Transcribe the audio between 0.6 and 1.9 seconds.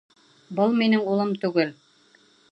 минең улым түгел!